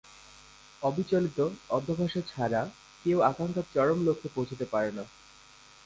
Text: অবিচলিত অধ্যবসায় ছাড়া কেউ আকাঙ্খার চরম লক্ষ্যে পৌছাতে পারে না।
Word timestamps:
অবিচলিত 0.81 1.39
অধ্যবসায় 1.69 2.25
ছাড়া 2.27 2.61
কেউ 3.05 3.17
আকাঙ্খার 3.21 3.65
চরম 3.73 3.99
লক্ষ্যে 4.07 4.29
পৌছাতে 4.35 4.65
পারে 4.65 4.91
না। 4.91 5.03